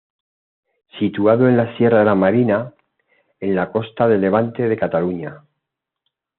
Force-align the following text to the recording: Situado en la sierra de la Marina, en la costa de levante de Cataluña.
Situado 0.97 1.47
en 1.47 1.57
la 1.57 1.77
sierra 1.77 1.99
de 1.99 2.05
la 2.05 2.15
Marina, 2.15 2.73
en 3.39 3.53
la 3.55 3.71
costa 3.71 4.07
de 4.07 4.17
levante 4.17 4.67
de 4.67 4.75
Cataluña. 4.75 5.43